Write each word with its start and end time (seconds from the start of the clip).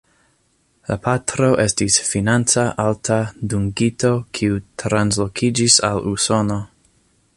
La 0.91 0.95
patro 1.07 1.49
estis 1.65 1.97
financa 2.13 2.63
alta 2.85 3.19
dungito 3.53 4.11
kiu 4.39 4.59
translokiĝis 4.85 5.79
al 5.91 6.03
Usono. 6.15 6.59